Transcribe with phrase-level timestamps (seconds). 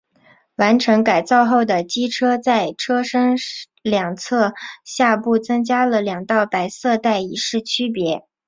[0.55, 3.35] 完成改造后的机车在车身
[3.83, 8.25] 两侧下部增加了两道白色带以示区别。